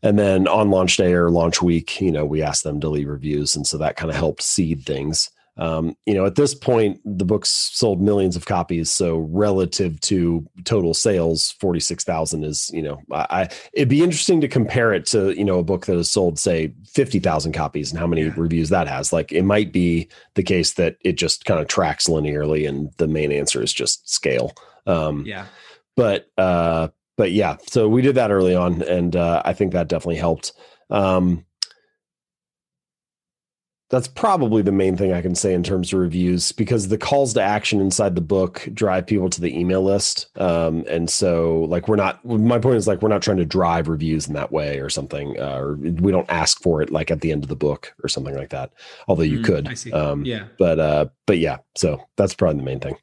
[0.06, 3.08] And then on launch day or launch week you know we asked them to leave
[3.08, 7.00] reviews and so that kind of helped seed things um, you know, at this point,
[7.06, 8.92] the book's sold millions of copies.
[8.92, 14.94] So relative to total sales, 46,000 is, you know, I, it'd be interesting to compare
[14.94, 18.24] it to, you know, a book that has sold, say, 50,000 copies and how many
[18.24, 18.34] yeah.
[18.36, 19.14] reviews that has.
[19.14, 23.08] Like it might be the case that it just kind of tracks linearly and the
[23.08, 24.54] main answer is just scale.
[24.88, 25.46] Um, yeah.
[25.96, 29.88] But, uh, but yeah, so we did that early on and, uh, I think that
[29.88, 30.54] definitely helped.
[30.90, 31.46] Um,
[33.90, 37.34] that's probably the main thing I can say in terms of reviews because the calls
[37.36, 40.28] to action inside the book drive people to the email list.
[40.38, 43.88] Um, and so, like, we're not, my point is, like, we're not trying to drive
[43.88, 47.22] reviews in that way or something, uh, or we don't ask for it like at
[47.22, 48.72] the end of the book or something like that.
[49.08, 49.68] Although you mm, could.
[49.68, 49.92] I see.
[49.92, 50.48] Um, yeah.
[50.58, 52.96] But, uh, but yeah, so that's probably the main thing.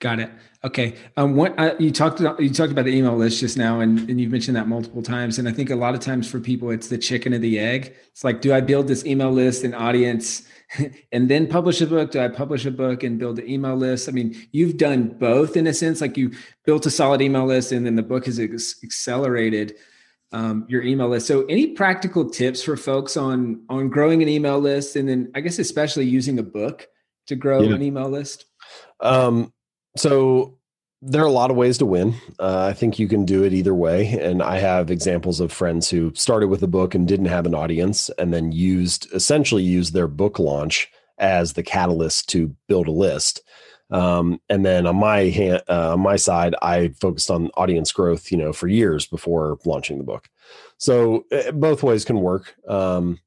[0.00, 0.30] Got it.
[0.64, 0.94] Okay.
[1.16, 4.20] Um, what uh, you talked you talked about the email list just now, and, and
[4.20, 5.38] you've mentioned that multiple times.
[5.38, 7.94] And I think a lot of times for people, it's the chicken or the egg.
[8.10, 10.44] It's like, do I build this email list and audience,
[11.12, 12.12] and then publish a book?
[12.12, 14.08] Do I publish a book and build an email list?
[14.08, 16.00] I mean, you've done both in a sense.
[16.00, 16.30] Like you
[16.64, 19.74] built a solid email list, and then the book has accelerated
[20.30, 21.26] um, your email list.
[21.26, 25.40] So, any practical tips for folks on on growing an email list, and then I
[25.40, 26.86] guess especially using a book
[27.26, 27.74] to grow yeah.
[27.74, 28.44] an email list?
[29.00, 29.52] Um,
[29.96, 30.58] so
[31.02, 32.14] there are a lot of ways to win.
[32.38, 34.18] Uh, I think you can do it either way.
[34.20, 37.56] And I have examples of friends who started with a book and didn't have an
[37.56, 42.92] audience and then used essentially used their book launch as the catalyst to build a
[42.92, 43.42] list.
[43.90, 48.30] Um, and then on my hand, uh, on my side, I focused on audience growth,
[48.30, 50.30] you know, for years before launching the book.
[50.78, 52.54] So uh, both ways can work.
[52.68, 53.18] Um,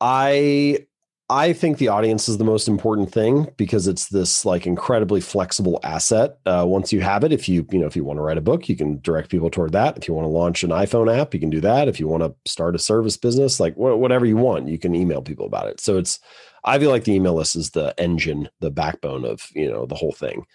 [0.00, 0.86] I
[1.30, 5.78] I think the audience is the most important thing because it's this like incredibly flexible
[5.84, 6.38] asset.
[6.44, 8.40] Uh, once you have it, if you you know if you want to write a
[8.40, 9.96] book, you can direct people toward that.
[9.96, 11.86] If you want to launch an iPhone app, you can do that.
[11.86, 14.96] If you want to start a service business, like wh- whatever you want, you can
[14.96, 15.78] email people about it.
[15.78, 16.18] So it's
[16.64, 19.94] I feel like the email list is the engine, the backbone of you know the
[19.94, 20.46] whole thing.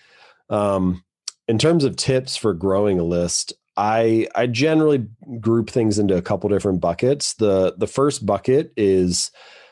[0.50, 1.06] Um,
[1.48, 5.08] in terms of tips for growing a list, I I generally
[5.40, 7.36] group things into a couple different buckets.
[7.36, 9.32] The the first bucket is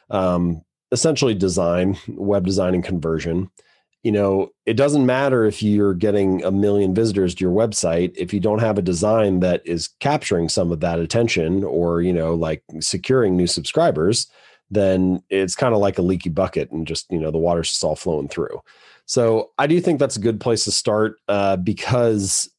[0.10, 0.62] um,
[0.93, 3.49] essentially design, web design, and conversion.
[4.03, 8.34] You know, it doesn't matter if you're getting a million visitors to your website if
[8.34, 12.36] you don't have a design that is capturing some of that attention or you know
[12.36, 14.27] like securing new subscribers
[14.69, 17.84] then it's kind of like a leaky bucket and just you know the water's just
[17.84, 18.62] all flowing through
[19.06, 22.49] so i do think that's a good place to start uh, because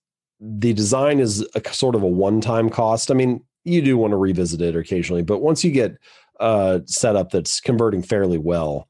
[0.40, 4.16] the design is a sort of a one-time cost i mean you do want to
[4.16, 5.96] revisit it occasionally but once you get
[6.40, 8.88] uh, setup that's converting fairly well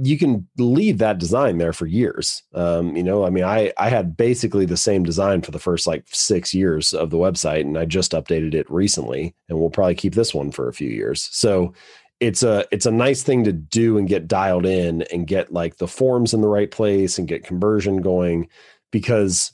[0.00, 2.42] you can leave that design there for years.
[2.54, 5.86] Um, you know, I mean, I I had basically the same design for the first
[5.86, 9.94] like six years of the website, and I just updated it recently, and we'll probably
[9.94, 11.28] keep this one for a few years.
[11.32, 11.74] So
[12.20, 15.76] it's a it's a nice thing to do and get dialed in and get like
[15.76, 18.48] the forms in the right place and get conversion going
[18.92, 19.52] because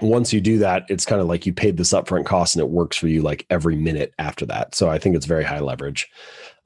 [0.00, 2.70] once you do that it's kind of like you paid this upfront cost and it
[2.70, 4.74] works for you like every minute after that.
[4.74, 6.08] So i think it's very high leverage.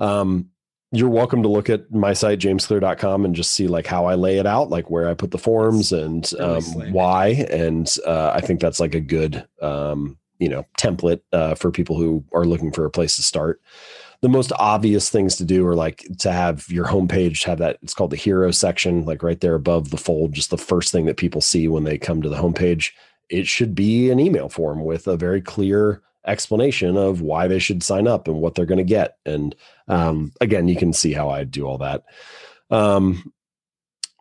[0.01, 0.49] Um,
[0.95, 4.39] you're welcome to look at my site jamesclear.com and just see like how i lay
[4.39, 7.47] it out like where i put the forms and um, why.
[7.51, 11.97] And uh, i think that's like a good um, you know template uh, for people
[11.97, 13.63] who are looking for a place to start.
[14.23, 17.95] The most obvious things to do are like to have your homepage have that it's
[17.95, 21.17] called the hero section like right there above the fold just the first thing that
[21.17, 22.91] people see when they come to the homepage
[23.29, 27.83] it should be an email form with a very clear explanation of why they should
[27.83, 29.57] sign up and what they're going to get and
[29.89, 32.05] um, again you can see how i do all that
[32.71, 33.33] um,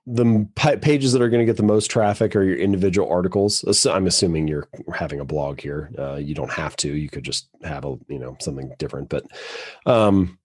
[0.08, 0.48] the
[0.82, 3.86] pages that are going to get the most traffic are your individual articles.
[3.86, 5.92] I'm assuming you're having a blog here.
[5.98, 6.90] Uh, you don't have to.
[6.90, 9.10] You could just have a you know something different.
[9.10, 9.26] But
[9.86, 10.40] um,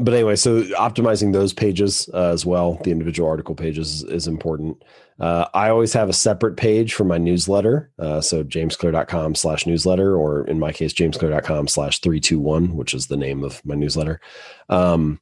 [0.00, 4.26] but anyway, so optimizing those pages uh, as well, the individual article pages is, is
[4.26, 4.82] important.
[5.20, 7.92] Uh, I always have a separate page for my newsletter.
[7.98, 13.16] Uh, so jamesclear.com slash newsletter, or in my case, jamesclear.com slash 321, which is the
[13.16, 14.20] name of my newsletter.
[14.68, 15.20] Um,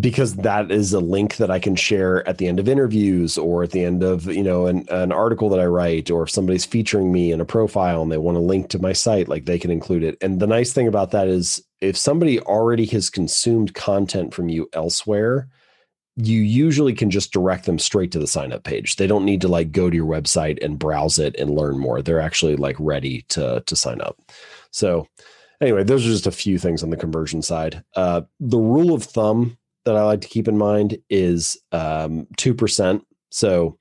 [0.00, 3.62] because that is a link that I can share at the end of interviews or
[3.62, 6.64] at the end of you know an, an article that I write or if somebody's
[6.64, 9.58] featuring me in a profile and they want to link to my site like they
[9.58, 13.74] can include it and the nice thing about that is if somebody already has consumed
[13.74, 15.48] content from you elsewhere
[16.16, 18.96] you usually can just direct them straight to the sign up page.
[18.96, 22.02] They don't need to like go to your website and browse it and learn more.
[22.02, 24.20] They're actually like ready to to sign up.
[24.70, 25.08] So
[25.60, 27.82] anyway those are just a few things on the conversion side.
[27.96, 33.02] Uh, the rule of thumb that I like to keep in mind is um, 2%.
[33.30, 33.78] So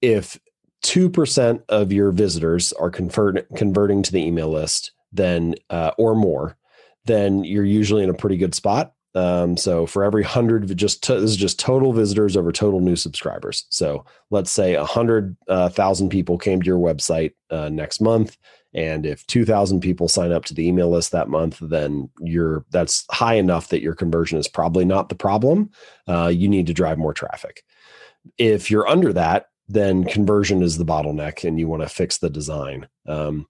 [0.00, 0.38] if
[0.84, 6.56] 2% of your visitors are convert, converting to the email list, then, uh, or more,
[7.04, 8.92] then you're usually in a pretty good spot.
[9.14, 12.94] Um, so for every hundred, just to, this is just total visitors over total new
[12.94, 13.66] subscribers.
[13.68, 18.36] So let's say a hundred uh, thousand people came to your website uh, next month,
[18.72, 23.04] and if 2000 people sign up to the email list that month, then you're that's
[23.10, 25.70] high enough that your conversion is probably not the problem.
[26.06, 27.64] Uh, you need to drive more traffic.
[28.38, 32.30] If you're under that, then conversion is the bottleneck and you want to fix the
[32.30, 32.88] design.
[33.06, 33.46] Um,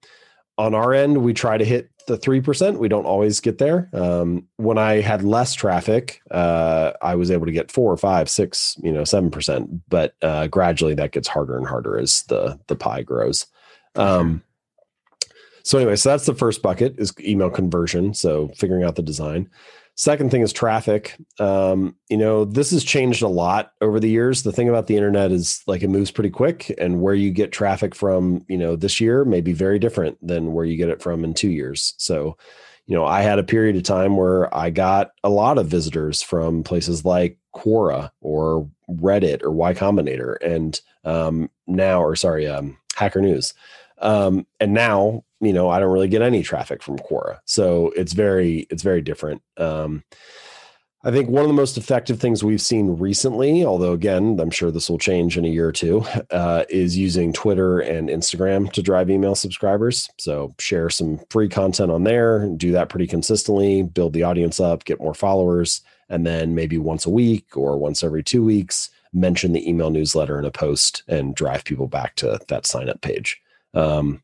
[0.60, 2.76] on our end, we try to hit the 3%.
[2.76, 3.88] We don't always get there.
[3.94, 8.28] Um, when I had less traffic, uh, I was able to get four or five,
[8.28, 12.76] six, you know, 7%, but uh, gradually that gets harder and harder as the, the
[12.76, 13.46] pie grows.
[13.94, 14.42] Um,
[15.62, 18.12] so anyway, so that's the first bucket is email conversion.
[18.12, 19.48] So figuring out the design.
[20.00, 21.14] Second thing is traffic.
[21.38, 24.44] Um, you know, this has changed a lot over the years.
[24.44, 27.52] The thing about the internet is like it moves pretty quick, and where you get
[27.52, 31.02] traffic from, you know, this year may be very different than where you get it
[31.02, 31.92] from in two years.
[31.98, 32.38] So,
[32.86, 36.22] you know, I had a period of time where I got a lot of visitors
[36.22, 42.78] from places like Quora or Reddit or Y Combinator, and um, now, or sorry, um,
[42.96, 43.52] Hacker News.
[43.98, 47.38] Um, and now you know, I don't really get any traffic from Quora.
[47.44, 49.42] So it's very, it's very different.
[49.56, 50.04] Um,
[51.02, 54.70] I think one of the most effective things we've seen recently, although again, I'm sure
[54.70, 58.82] this will change in a year or two, uh, is using Twitter and Instagram to
[58.82, 60.10] drive email subscribers.
[60.18, 64.84] So share some free content on there, do that pretty consistently, build the audience up,
[64.84, 65.80] get more followers,
[66.10, 70.38] and then maybe once a week or once every two weeks, mention the email newsletter
[70.38, 73.40] in a post and drive people back to that sign up page.
[73.72, 74.22] Um,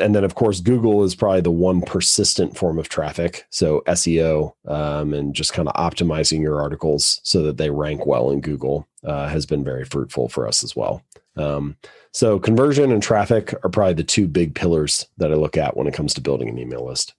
[0.00, 3.46] and then of course google is probably the one persistent form of traffic.
[3.50, 8.30] So seo um, and just kind of optimizing your articles so that they rank well
[8.30, 11.02] in google uh, has been very fruitful for us as well.
[11.36, 11.76] Um,
[12.12, 15.86] so conversion and traffic are probably the two big pillars that i look at when
[15.86, 17.14] it comes to building an email list.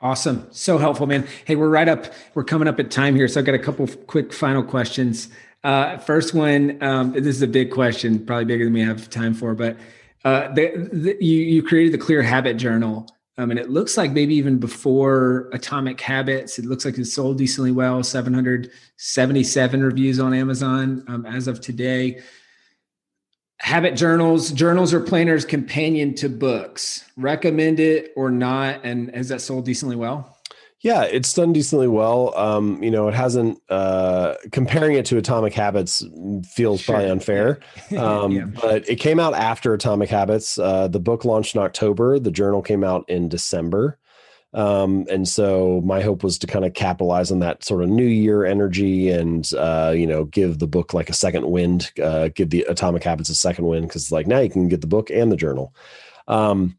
[0.00, 0.48] Awesome.
[0.50, 1.26] So helpful man.
[1.44, 3.86] Hey we're right up we're coming up at time here so i've got a couple
[3.86, 5.28] quick final questions.
[5.62, 9.32] Uh, first one um, this is a big question probably bigger than we have time
[9.32, 9.76] for but
[10.24, 13.06] Uh, the, the, you you created the Clear Habit Journal,
[13.36, 17.36] um, and it looks like maybe even before Atomic Habits, it looks like it sold
[17.36, 18.02] decently well.
[18.02, 22.22] Seven hundred seventy seven reviews on Amazon um, as of today.
[23.58, 27.04] Habit journals, journals or planners companion to books.
[27.16, 28.80] Recommend it or not?
[28.84, 30.33] And has that sold decently well?
[30.84, 32.36] Yeah, it's done decently well.
[32.36, 36.04] Um, you know, it hasn't uh, comparing it to Atomic Habits
[36.46, 36.96] feels sure.
[36.96, 37.60] probably unfair.
[37.96, 38.44] Um, yeah.
[38.44, 40.58] but it came out after Atomic Habits.
[40.58, 42.18] Uh, the book launched in October.
[42.18, 43.98] The journal came out in December.
[44.52, 48.04] Um, and so my hope was to kind of capitalize on that sort of new
[48.04, 52.50] year energy and uh, you know give the book like a second wind, uh, give
[52.50, 55.32] the Atomic Habits a second wind because like now you can get the book and
[55.32, 55.74] the journal.
[56.28, 56.78] Um,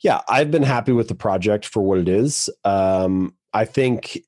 [0.00, 2.50] yeah, I've been happy with the project for what it is.
[2.64, 4.18] Um, I think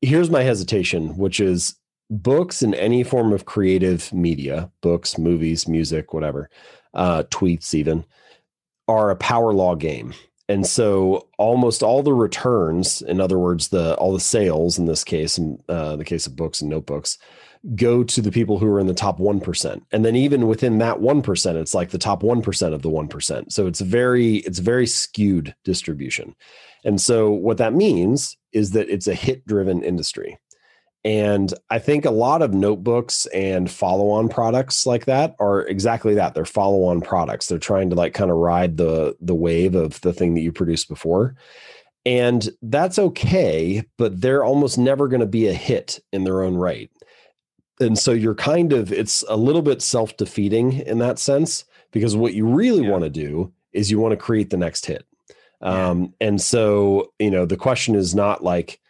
[0.00, 1.76] here's my hesitation, which is
[2.10, 6.50] books in any form of creative media, books, movies, music, whatever,
[6.94, 8.04] uh, tweets, even,
[8.88, 10.14] are a power law game.
[10.48, 15.04] And so almost all the returns, in other words, the all the sales in this
[15.04, 17.18] case, in uh, the case of books and notebooks,
[17.76, 19.82] go to the people who are in the top 1%.
[19.92, 23.52] And then even within that 1%, it's like the top 1% of the 1%.
[23.52, 26.34] So it's very, it's very skewed distribution.
[26.84, 30.38] And so what that means is that it's a hit driven industry.
[31.02, 36.14] And I think a lot of notebooks and follow on products like that are exactly
[36.14, 36.34] that.
[36.34, 37.48] They're follow on products.
[37.48, 40.52] They're trying to like kind of ride the the wave of the thing that you
[40.52, 41.36] produced before.
[42.04, 46.54] And that's okay, but they're almost never going to be a hit in their own
[46.54, 46.90] right.
[47.78, 52.34] And so you're kind of it's a little bit self-defeating in that sense because what
[52.34, 52.90] you really yeah.
[52.90, 55.06] want to do is you want to create the next hit.
[55.60, 58.80] Um, and so, you know, the question is not like,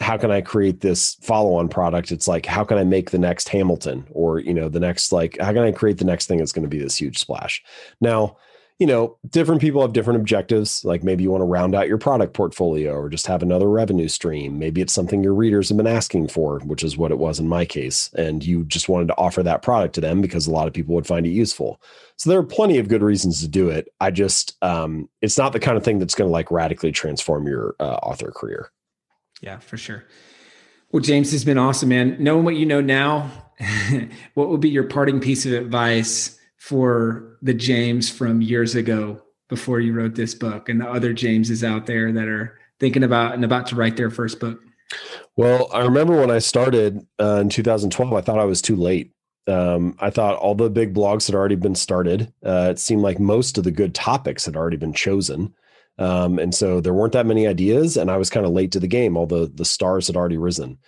[0.00, 2.12] how can I create this follow on product?
[2.12, 5.38] It's like, how can I make the next Hamilton or, you know, the next, like,
[5.40, 7.62] how can I create the next thing that's going to be this huge splash?
[8.00, 8.36] Now,
[8.78, 10.84] you know, different people have different objectives.
[10.84, 14.06] Like maybe you want to round out your product portfolio or just have another revenue
[14.06, 14.58] stream.
[14.58, 17.48] Maybe it's something your readers have been asking for, which is what it was in
[17.48, 18.08] my case.
[18.14, 20.94] And you just wanted to offer that product to them because a lot of people
[20.94, 21.82] would find it useful.
[22.16, 23.92] So there are plenty of good reasons to do it.
[24.00, 27.48] I just, um, it's not the kind of thing that's going to like radically transform
[27.48, 28.70] your uh, author career.
[29.40, 30.04] Yeah, for sure.
[30.92, 32.16] Well, James has been awesome, man.
[32.20, 33.30] Knowing what you know now,
[34.34, 39.80] what would be your parting piece of advice for the James from years ago before
[39.80, 43.44] you wrote this book and the other Jameses out there that are thinking about and
[43.44, 44.60] about to write their first book?
[45.36, 49.12] Well, I remember when I started uh, in 2012, I thought I was too late.
[49.46, 52.32] Um, I thought all the big blogs had already been started.
[52.44, 55.54] Uh, it seemed like most of the good topics had already been chosen.
[55.98, 58.80] Um, and so there weren't that many ideas, and I was kind of late to
[58.80, 60.78] the game, although the stars had already risen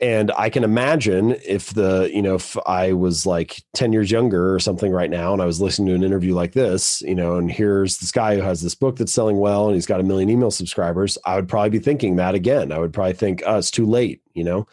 [0.00, 4.54] and i can imagine if the you know if i was like 10 years younger
[4.54, 7.36] or something right now and i was listening to an interview like this you know
[7.36, 10.04] and here's this guy who has this book that's selling well and he's got a
[10.04, 12.72] million email subscribers i would probably be thinking that again.
[12.72, 14.66] I would probably think oh, it's too late you know?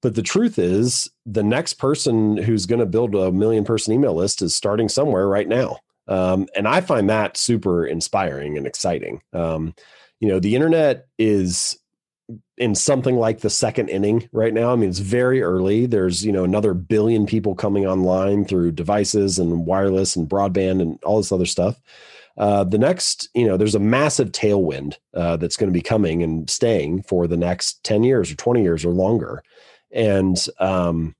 [0.00, 4.14] But the truth is the next person who's going to build a million person email
[4.14, 5.78] list is starting somewhere right now.
[6.06, 9.20] Um, and i find that super inspiring and exciting.
[9.32, 9.74] Um,
[10.20, 11.78] you know the internet is
[12.56, 14.72] in something like the second inning right now.
[14.72, 15.86] I mean, it's very early.
[15.86, 21.02] There's, you know, another billion people coming online through devices and wireless and broadband and
[21.04, 21.80] all this other stuff.
[22.36, 26.22] Uh, the next, you know, there's a massive tailwind uh, that's going to be coming
[26.22, 29.42] and staying for the next 10 years or 20 years or longer.
[29.90, 31.16] And, um,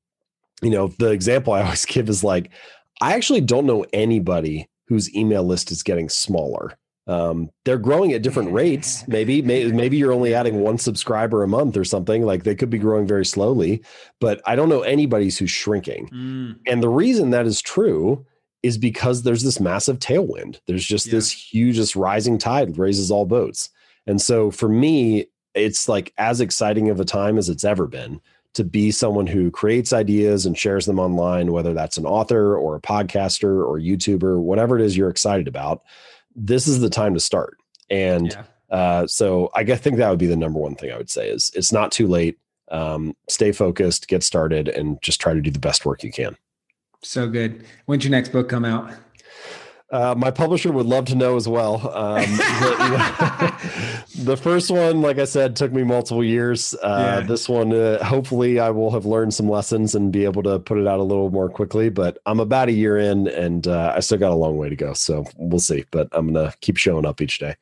[0.63, 2.51] you know, the example I always give is like,
[3.01, 6.77] I actually don't know anybody whose email list is getting smaller.
[7.09, 9.09] Um, they're growing at different rates.
[9.09, 12.23] Maybe, may, maybe you're only adding one subscriber a month or something.
[12.23, 13.83] Like they could be growing very slowly,
[14.21, 16.09] but I don't know anybody's who's shrinking.
[16.11, 16.59] Mm.
[16.67, 18.27] And the reason that is true
[18.63, 20.61] is because there's this massive tailwind.
[20.67, 21.13] There's just yeah.
[21.13, 23.71] this huge, this rising tide raises all boats.
[24.07, 28.21] And so for me, it's like as exciting of a time as it's ever been
[28.55, 32.77] to be someone who creates ideas and shares them online, whether that's an author or
[32.77, 35.83] a podcaster or YouTuber, whatever it is you're excited about
[36.39, 37.57] this is the time to start.
[37.91, 38.45] And yeah.
[38.77, 41.51] uh, so I think that would be the number one thing I would say is
[41.55, 42.39] it's not too late.
[42.71, 46.37] Um, stay focused, get started, and just try to do the best work you can.
[47.03, 47.65] So good.
[47.87, 48.93] When's your next book come out?
[49.91, 51.77] Uh, my publisher would love to know as well.
[51.95, 53.51] Um, know,
[54.25, 56.75] the first one, like I said, took me multiple years.
[56.75, 57.27] Uh, yeah.
[57.27, 60.77] This one, uh, hopefully, I will have learned some lessons and be able to put
[60.77, 61.89] it out a little more quickly.
[61.89, 64.77] But I'm about a year in, and uh, I still got a long way to
[64.77, 64.93] go.
[64.93, 65.85] So we'll see.
[65.91, 67.57] But I'm gonna keep showing up each day.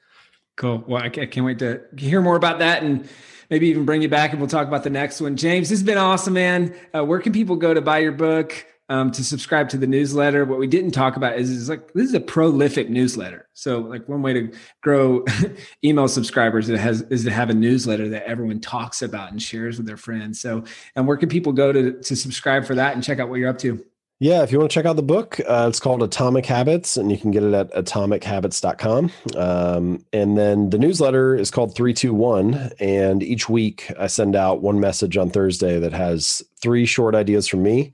[0.56, 0.82] Cool.
[0.86, 3.06] Well, I can't wait to hear more about that and
[3.50, 5.36] maybe even bring you back and we'll talk about the next one.
[5.36, 6.74] James, this has been awesome, man.
[6.94, 8.66] Uh, where can people go to buy your book?
[8.88, 10.44] Um, to subscribe to the newsletter.
[10.44, 13.48] What we didn't talk about is, is like this is a prolific newsletter.
[13.52, 15.24] So like one way to grow
[15.84, 19.76] email subscribers it has is to have a newsletter that everyone talks about and shares
[19.76, 20.40] with their friends.
[20.40, 20.64] So
[20.94, 23.50] and where can people go to to subscribe for that and check out what you're
[23.50, 23.84] up to?
[24.18, 27.12] Yeah, if you want to check out the book, uh, it's called Atomic Habits, and
[27.12, 29.12] you can get it at atomichabits.com.
[29.36, 32.70] Um, and then the newsletter is called 321.
[32.80, 37.46] And each week I send out one message on Thursday that has three short ideas
[37.46, 37.92] from me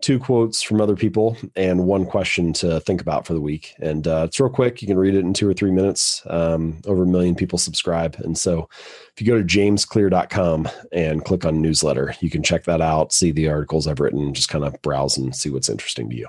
[0.00, 3.74] two quotes from other people and one question to think about for the week.
[3.80, 4.82] And uh, it's real quick.
[4.82, 6.22] You can read it in two or three minutes.
[6.26, 8.16] Um, over a million people subscribe.
[8.20, 8.68] And so
[9.14, 13.32] if you go to jamesclear.com and click on newsletter, you can check that out, see
[13.32, 16.28] the articles I've written, just kind of browse and see what's interesting to you.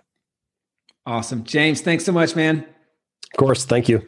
[1.05, 1.43] Awesome.
[1.43, 2.59] James, thanks so much, man.
[2.59, 3.65] Of course.
[3.65, 4.07] Thank you.